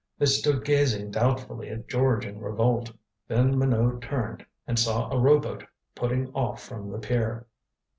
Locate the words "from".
6.63-6.89